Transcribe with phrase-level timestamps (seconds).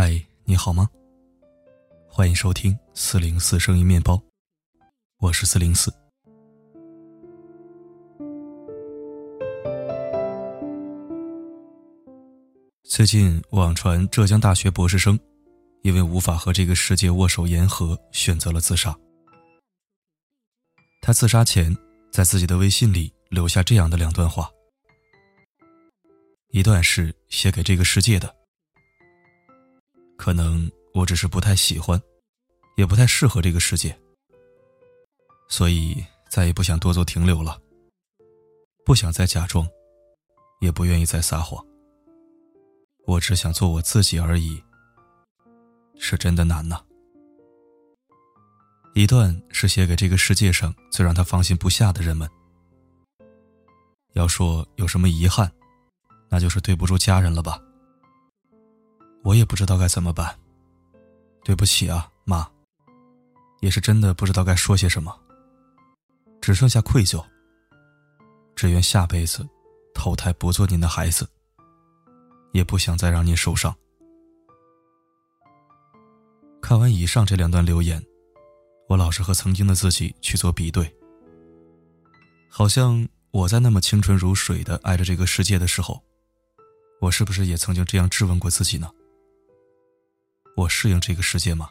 [0.00, 0.14] 嗨，
[0.44, 0.88] 你好吗？
[2.06, 4.22] 欢迎收听四零四声音面包，
[5.18, 5.92] 我是四零四。
[12.84, 15.18] 最近网传浙江大学博士生
[15.82, 18.96] 因为无法和这个世界握手言和，选择了自杀。
[21.02, 21.76] 他自杀前
[22.12, 24.48] 在自己的微信里留下这样的两段话，
[26.50, 28.37] 一段是写给这个世界的。
[30.18, 31.98] 可能我只是不太喜欢，
[32.76, 33.98] 也不太适合这个世界，
[35.48, 37.58] 所以再也不想多做停留了。
[38.84, 39.66] 不想再假装，
[40.60, 41.64] 也不愿意再撒谎。
[43.06, 44.62] 我只想做我自己而已。
[46.00, 46.80] 是真的难呐。
[48.94, 52.28] 一段是写给这个世界上最让他放心不下的人们。
[54.14, 55.50] 要说有什么遗憾，
[56.28, 57.60] 那就是对不住家人了吧。
[59.28, 60.34] 我也不知道该怎么办，
[61.44, 62.48] 对不起啊，妈。
[63.60, 65.14] 也是真的不知道该说些什么，
[66.40, 67.22] 只剩下愧疚。
[68.56, 69.46] 只愿下辈子
[69.94, 71.28] 投胎不做您的孩子，
[72.52, 73.76] 也不想再让您受伤。
[76.62, 78.02] 看完以上这两段留言，
[78.88, 80.90] 我老是和曾经的自己去做比对。
[82.48, 86.02] 好像我在那么清纯如水的爱着这个世界的时候，
[87.02, 88.90] 我是不是也曾经这样质问过自己呢？
[90.58, 91.70] 我适应这个世界吗？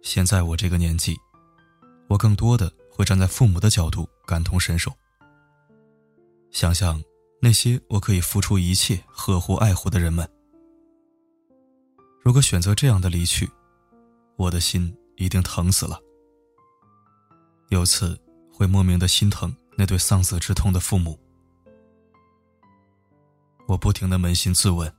[0.00, 1.18] 现在我这个年纪，
[2.06, 4.92] 我更多的会站在父母的角度感同身受，
[6.52, 7.02] 想想
[7.42, 10.28] 那些我可以付出一切呵护爱护的人们。
[12.22, 13.50] 如果选择这样的离去，
[14.36, 15.98] 我的心一定疼死了。
[17.70, 18.16] 有次
[18.52, 21.18] 会莫名的心疼那对丧子之痛的父母。
[23.66, 24.94] 我不停的扪心自问。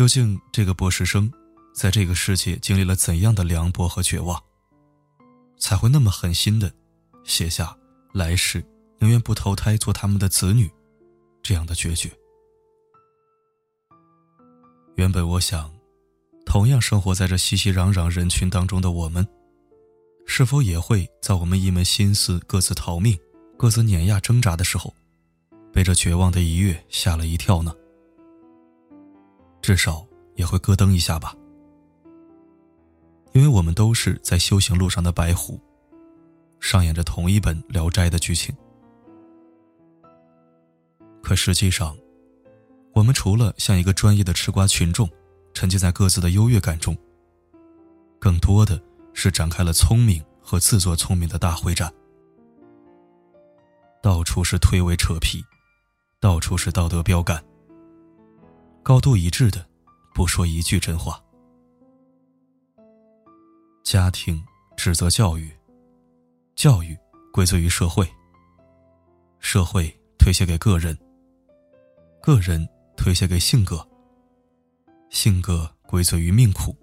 [0.00, 1.30] 究竟这个博士生，
[1.74, 4.42] 在这个世界经历了怎样的凉薄和绝望，
[5.58, 6.72] 才会那么狠心的
[7.22, 7.76] 写下
[8.14, 8.64] 来世
[8.98, 10.70] 宁愿不投胎做他们的子女
[11.42, 12.10] 这样的决绝？
[14.94, 15.70] 原本我想，
[16.46, 19.28] 同样生活在这熙熙攘攘人群当中的我们，
[20.24, 23.18] 是否也会在我们一门心思各自逃命、
[23.58, 24.94] 各自碾压挣扎的时候，
[25.74, 27.74] 被这绝望的一跃吓了一跳呢？
[29.62, 30.06] 至少
[30.36, 31.34] 也会咯噔一下吧，
[33.32, 35.60] 因为我们都是在修行路上的白狐，
[36.58, 38.54] 上演着同一本《聊斋》的剧情。
[41.22, 41.96] 可实际上，
[42.94, 45.08] 我们除了像一个专业的吃瓜群众，
[45.52, 46.96] 沉浸在各自的优越感中，
[48.18, 48.80] 更多的
[49.12, 51.92] 是展开了聪明和自作聪明的大会战，
[54.02, 55.44] 到处是推诿扯皮，
[56.18, 57.44] 到处是道德标杆。
[58.90, 59.64] 高度一致的，
[60.12, 61.22] 不说一句真话。
[63.84, 64.44] 家庭
[64.76, 65.48] 指责教育，
[66.56, 66.98] 教育
[67.32, 68.04] 归罪于社会，
[69.38, 70.98] 社会推卸给个人，
[72.20, 73.86] 个人推卸给性格，
[75.08, 76.76] 性格归罪于命苦，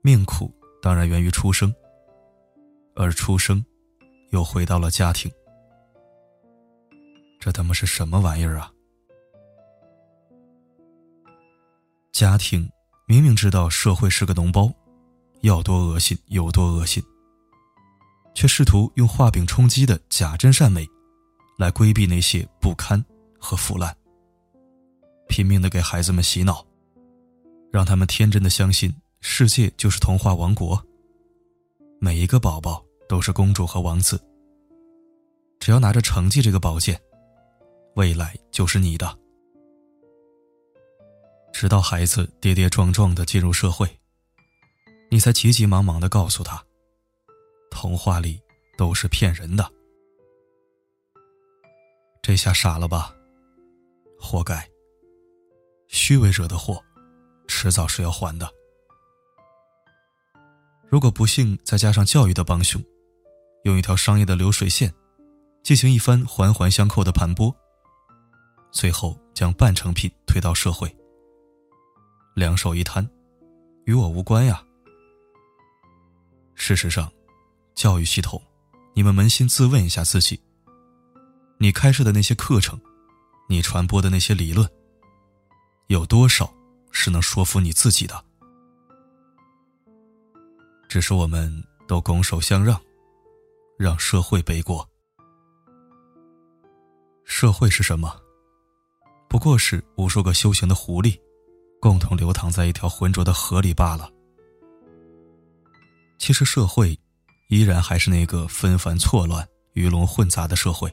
[0.00, 0.48] 命苦
[0.80, 1.74] 当然源于出生，
[2.94, 3.64] 而出生
[4.30, 5.28] 又回到了家庭。
[7.40, 8.72] 这他妈是什么玩意儿啊！
[12.12, 12.68] 家庭
[13.06, 14.72] 明明知道社会是个脓包，
[15.42, 17.02] 要多恶心有多恶心，
[18.34, 20.86] 却试图用画饼充饥的假真善美，
[21.58, 23.02] 来规避那些不堪
[23.38, 23.96] 和腐烂，
[25.28, 26.66] 拼命的给孩子们洗脑，
[27.70, 30.82] 让他们天真的相信世界就是童话王国，
[32.00, 34.20] 每一个宝宝都是公主和王子，
[35.60, 37.00] 只要拿着成绩这个宝剑，
[37.94, 39.18] 未来就是你的。
[41.60, 43.98] 直到孩子跌跌撞撞的进入社会，
[45.10, 46.64] 你才急急忙忙的告诉他
[47.68, 48.40] ：“童话里
[48.76, 49.68] 都是骗人的。”
[52.22, 53.12] 这下傻了吧？
[54.20, 54.70] 活该！
[55.88, 56.80] 虚伪惹的祸，
[57.48, 58.48] 迟早是要还的。
[60.88, 62.80] 如果不幸再加上教育的帮凶，
[63.64, 64.94] 用一条商业的流水线，
[65.64, 67.52] 进行一番环环相扣的盘剥，
[68.70, 70.94] 最后将半成品推到社会。
[72.38, 73.04] 两手一摊，
[73.84, 74.62] 与我无关呀。
[76.54, 77.10] 事实上，
[77.74, 78.40] 教育系统，
[78.94, 80.40] 你们扪心自问一下自己：
[81.58, 82.80] 你开设的那些课程，
[83.48, 84.70] 你传播的那些理论，
[85.88, 86.48] 有多少
[86.92, 88.24] 是能说服你自己的？
[90.88, 91.52] 只是我们
[91.88, 92.80] 都拱手相让，
[93.76, 94.88] 让社会背锅。
[97.24, 98.16] 社会是什么？
[99.28, 101.20] 不过是无数个修行的狐狸，
[101.80, 104.10] 共同流淌在一条浑浊的河里罢了。
[106.18, 106.98] 其实社会，
[107.48, 110.92] 依然还是那个纷繁错乱、鱼龙混杂的社会，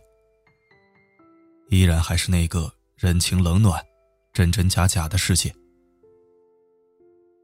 [1.69, 3.83] 依然还是那个人情冷暖、
[4.31, 5.53] 真真假假的世界。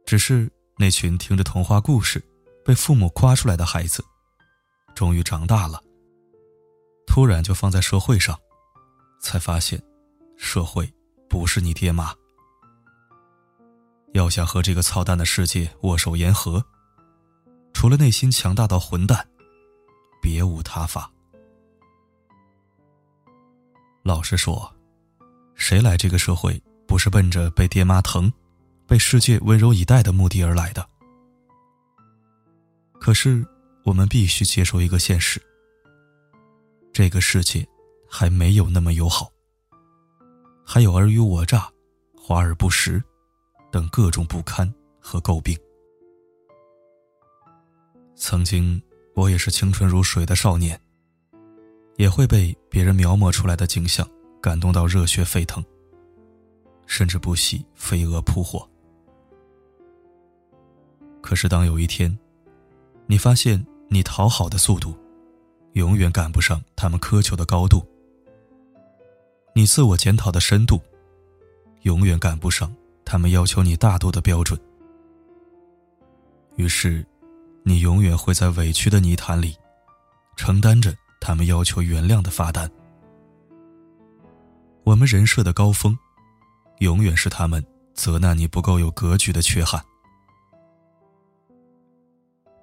[0.06, 2.24] 只是那群听着童话故事、
[2.64, 4.04] 被父母夸出来的孩子，
[4.94, 5.82] 终于长大了，
[7.08, 8.40] 突然就放在社会上，
[9.20, 9.82] 才发现。
[10.38, 10.92] 社会
[11.30, 12.16] 不是你爹妈。
[14.14, 16.64] 要想和这个操蛋的世界握手言和，
[17.74, 19.28] 除了内心强大到混蛋，
[20.22, 21.12] 别无他法。
[24.04, 24.74] 老实说，
[25.56, 28.32] 谁来这个社会不是奔着被爹妈疼、
[28.88, 30.86] 被世界温柔以待的目的而来的？
[33.00, 33.46] 可是，
[33.84, 35.42] 我们必须接受一个现实：
[36.92, 37.66] 这个世界
[38.10, 39.32] 还没有那么友好。
[40.66, 41.70] 还有尔虞我诈、
[42.16, 43.04] 华而不实
[43.72, 45.58] 等各种不堪和诟病。
[48.16, 48.82] 曾经，
[49.16, 50.80] 我也是清纯如水的少年，
[51.96, 54.08] 也会被别人描摹出来的景象
[54.42, 55.64] 感动到热血沸腾，
[56.86, 58.68] 甚至不惜飞蛾扑火。
[61.22, 62.16] 可是，当有一天，
[63.08, 64.94] 你发现你讨好的速度，
[65.74, 67.86] 永远赶不上他们苛求的高度。
[69.54, 70.80] 你自我检讨的深度，
[71.82, 72.74] 永远赶不上
[73.06, 74.60] 他们要求你大度的标准。
[76.56, 77.06] 于是，
[77.64, 79.56] 你永远会在委屈的泥潭里，
[80.36, 82.70] 承担着他们要求原谅的罚单。
[84.84, 85.98] 我们人设的高峰，
[86.80, 89.82] 永远是他们责难你不够有格局的缺憾。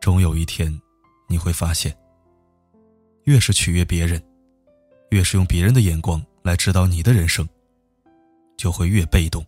[0.00, 0.80] 终有一天，
[1.28, 1.96] 你会发现，
[3.24, 4.22] 越是取悦别人，
[5.10, 6.22] 越是用别人的眼光。
[6.40, 7.46] 来指导你的人生，
[8.56, 9.44] 就会越被动，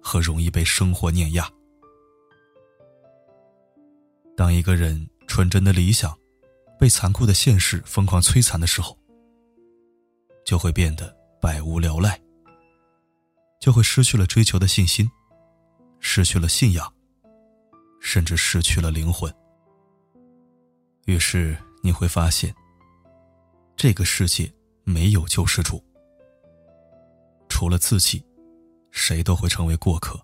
[0.00, 1.50] 和容易被生活碾压。
[4.36, 6.16] 当一个人纯真的理想
[6.78, 8.96] 被残酷的现实疯狂摧残的时候，
[10.44, 12.20] 就会变得百无聊赖，
[13.60, 15.10] 就会失去了追求的信心，
[16.00, 16.92] 失去了信仰，
[18.00, 19.32] 甚至失去了灵魂。
[21.06, 22.54] 于是你会发现，
[23.74, 24.52] 这个世界
[24.84, 25.82] 没有救世主。
[27.48, 28.24] 除了自己，
[28.98, 30.20] 谁都会成为过客。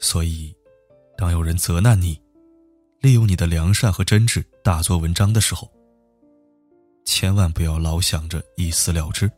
[0.00, 0.52] 所以，
[1.16, 2.20] 当有人责难你，
[3.00, 5.70] 利用你的良善和真挚大做文章的时候，
[7.04, 9.30] 千万不要老想着一死了之。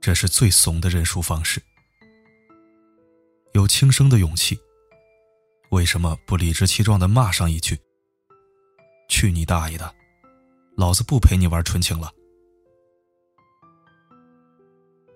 [0.00, 1.62] 这是最怂的认输方式。
[3.52, 4.58] 有轻生的勇气，
[5.70, 7.78] 为什么不理直气壮的骂上一句
[9.10, 9.94] ：“去你大爷的，
[10.76, 12.10] 老子不陪你玩纯情了。”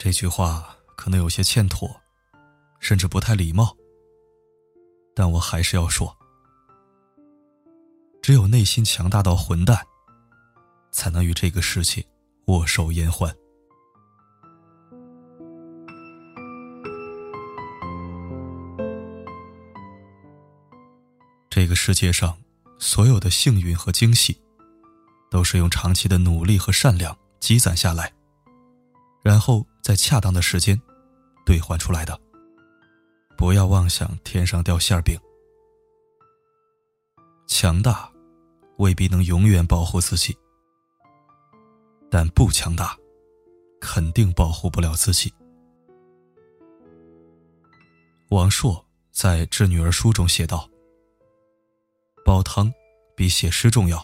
[0.05, 1.99] 这句话可能有些欠妥，
[2.79, 3.75] 甚至不太礼貌，
[5.17, 6.15] 但我还是要说：
[8.21, 9.83] 只有内心强大到混蛋，
[10.93, 12.05] 才能与这个世界
[12.49, 13.35] 握手言欢。
[21.49, 22.37] 这个世界上
[22.79, 24.39] 所有的幸运和惊喜，
[25.31, 28.13] 都是用长期的努力和善良积攒下来。
[29.23, 30.81] 然后在恰当的时间
[31.45, 32.19] 兑换出来的。
[33.37, 35.21] 不要妄想天上掉馅饼。
[37.47, 38.11] 强大
[38.79, 40.35] 未必能永远保护自己，
[42.11, 42.97] 但不强大
[43.79, 45.31] 肯定保护不了自己。
[48.31, 50.67] 王朔在《致女儿书》中写道
[52.25, 52.73] ：“煲汤
[53.15, 54.03] 比写诗重要，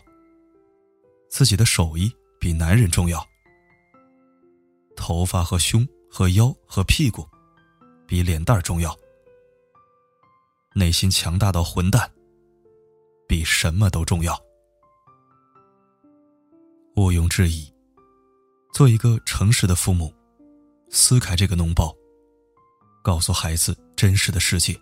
[1.30, 3.26] 自己的手艺比男人重要。”
[5.00, 7.26] 头发和胸和腰和屁股，
[8.06, 8.94] 比脸蛋重要。
[10.74, 12.08] 内心强大到混蛋，
[13.26, 14.38] 比什么都重要。
[16.96, 17.72] 毋庸置疑，
[18.74, 20.14] 做一个诚实的父母，
[20.90, 21.96] 撕开这个脓包，
[23.02, 24.78] 告诉孩子真实的世界，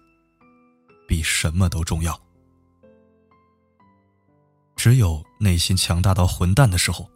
[1.06, 2.20] 比什么都重要。
[4.75, 7.08] 只有内心强大到混蛋的时候，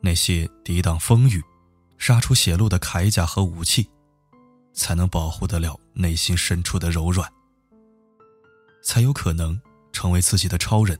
[0.00, 1.42] 那些抵挡风雨。
[2.00, 3.88] 杀出血路的铠甲和武器，
[4.72, 7.30] 才能保护得了内心深处的柔软，
[8.82, 9.60] 才有可能
[9.92, 10.98] 成为自己的超人，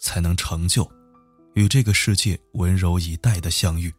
[0.00, 0.86] 才能成就
[1.54, 3.94] 与这个世界温柔以待的相遇。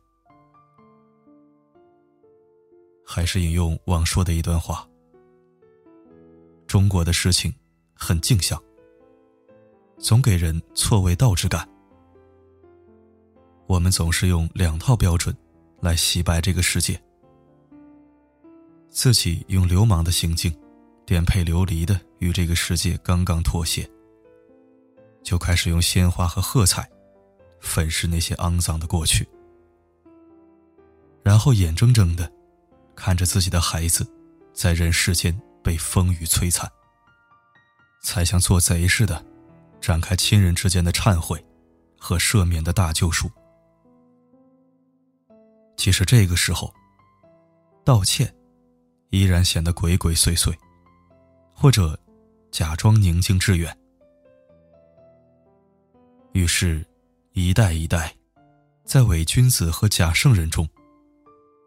[3.06, 4.86] 还是引用王朔的一段话：
[6.68, 7.52] 中国的事情
[7.94, 8.62] 很镜像，
[9.98, 11.68] 总给人错位倒置感。
[13.70, 15.36] 我们总是用两套标准
[15.80, 17.00] 来洗白这个世界。
[18.90, 20.52] 自己用流氓的行径，
[21.06, 23.88] 颠沛流离的与这个世界刚刚妥协，
[25.22, 26.90] 就开始用鲜花和喝彩，
[27.62, 29.30] 粉饰那些肮脏的过去，
[31.22, 32.30] 然后眼睁睁的
[32.96, 34.04] 看着自己的孩子，
[34.52, 36.68] 在人世间被风雨摧残，
[38.02, 39.24] 才像做贼似的，
[39.80, 41.46] 展开亲人之间的忏悔
[42.00, 43.30] 和赦免的大救赎。
[45.80, 46.74] 其实这个时候，
[47.86, 48.36] 道歉。
[49.12, 50.54] 依然显得鬼鬼祟祟，
[51.56, 51.98] 或者
[52.52, 53.76] 假装宁静致远。
[56.34, 56.86] 于是，
[57.32, 58.14] 一代一代，
[58.84, 60.68] 在伪君子和假圣人中，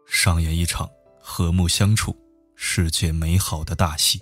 [0.05, 0.87] 上演一场
[1.19, 2.15] 和睦相处、
[2.55, 4.21] 世界美好的大戏。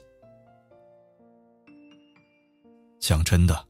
[3.00, 3.68] 讲真的，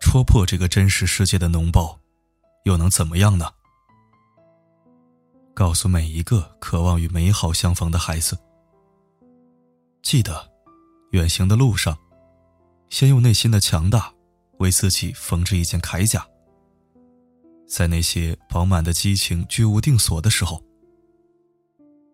[0.00, 2.00] 戳破这个真实世界的脓包，
[2.64, 3.52] 又能怎么样呢？
[5.56, 8.36] 告诉每一个渴望与美好相逢的孩子。
[10.02, 10.46] 记得，
[11.12, 11.96] 远行的路上，
[12.90, 14.12] 先用内心的强大
[14.58, 16.26] 为自己缝制一件铠甲。
[17.66, 20.62] 在那些饱满的激情居无定所的时候，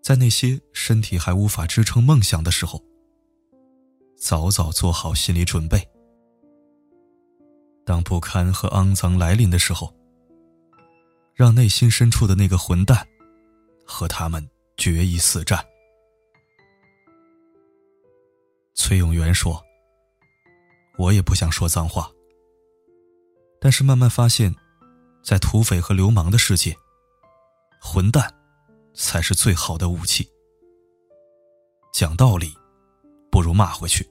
[0.01, 2.81] 在那些身体还无法支撑梦想的时候，
[4.17, 5.85] 早早做好心理准备。
[7.85, 9.93] 当不堪和肮脏来临的时候，
[11.35, 13.05] 让内心深处的那个混蛋
[13.93, 15.63] 和他们决一死战。
[18.75, 19.63] 崔永元说
[20.97, 22.11] ：“我也不想说脏话，
[23.61, 24.55] 但是慢慢发现，
[25.23, 26.75] 在土匪和流氓的世界，
[27.83, 28.35] 混蛋
[28.95, 30.27] 才是最好的武器。
[31.93, 32.57] 讲道理，
[33.31, 34.09] 不如骂回去。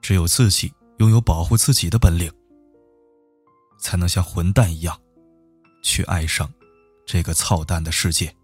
[0.00, 2.32] 只有自己拥有保护自己的本领，
[3.80, 4.98] 才能像混蛋一样，
[5.82, 6.48] 去爱上
[7.04, 8.34] 这个操蛋的世界。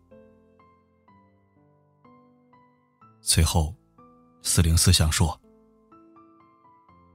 [3.21, 3.75] 最后。”
[4.41, 5.39] 四零四想说：“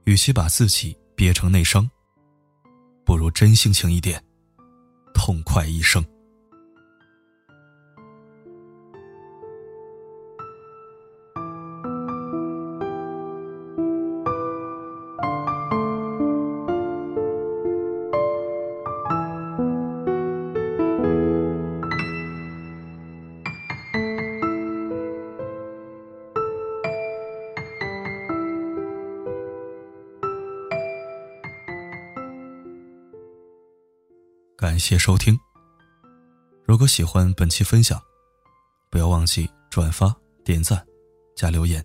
[0.04, 1.90] 与其把自己憋成内伤，
[3.04, 4.22] 不如真性情一点，
[5.14, 6.04] 痛快一生。”
[34.64, 35.38] 感谢收听。
[36.64, 38.00] 如果喜欢本期分享，
[38.88, 40.82] 不要忘记转发、点赞、
[41.36, 41.84] 加留言。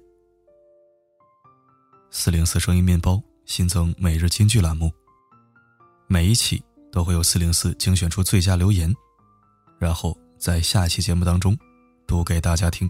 [2.10, 4.90] 四零四声音面包新增每日金句栏目，
[6.08, 8.96] 每一期都会有四零四精选出最佳留言，
[9.78, 11.60] 然后在下一期节目当中
[12.08, 12.90] 读给大家听。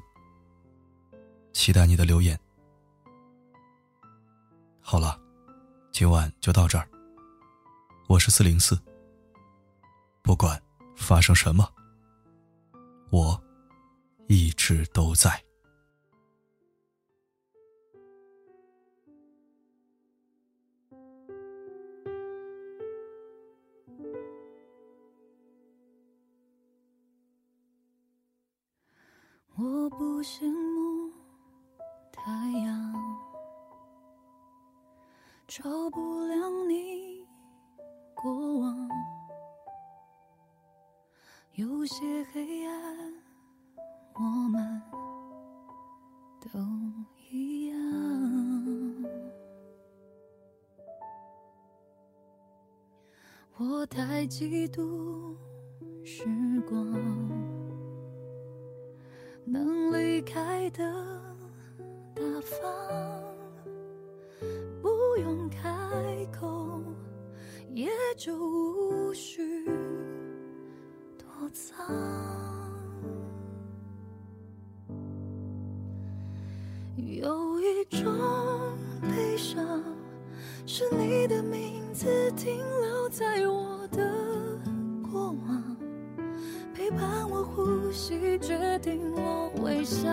[1.52, 2.40] 期待你的留言。
[4.82, 5.20] 好了，
[5.92, 6.88] 今晚就到这儿。
[8.08, 8.80] 我是四零四。
[10.22, 10.62] 不管
[10.96, 11.68] 发生什么，
[13.12, 13.42] 我
[14.28, 15.44] 一直都在。
[29.56, 31.12] 我不羡慕
[32.14, 32.94] 太阳，
[35.50, 36.09] 照不
[54.30, 55.34] 我太嫉妒
[56.04, 56.24] 时
[56.70, 56.86] 光，
[59.44, 60.84] 能离开的
[62.14, 62.62] 大方，
[64.84, 64.88] 不
[65.20, 65.68] 用开
[66.32, 66.80] 口，
[67.74, 69.66] 也就无需
[71.18, 71.50] 躲。
[71.52, 71.76] 藏，
[76.96, 77.39] 有
[88.50, 90.10] 决定我微笑。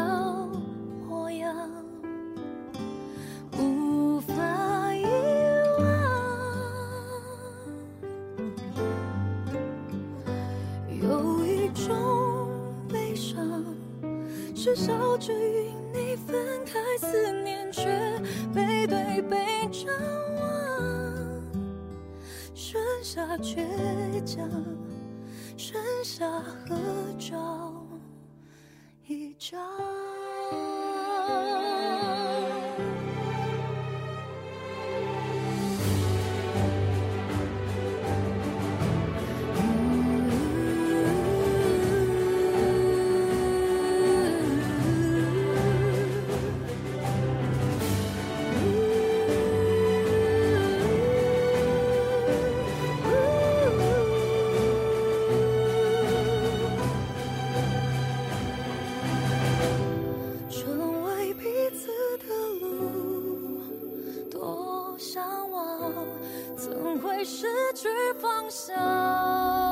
[67.17, 67.89] 会失去
[68.21, 69.66] 方向？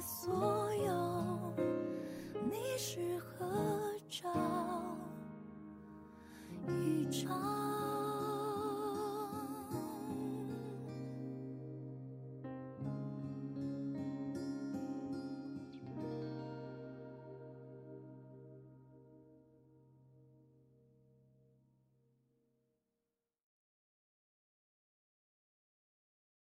[0.00, 0.67] 所有